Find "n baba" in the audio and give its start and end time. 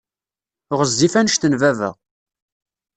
1.47-1.89